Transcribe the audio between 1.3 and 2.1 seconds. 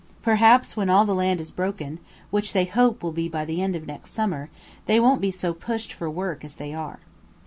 is broken,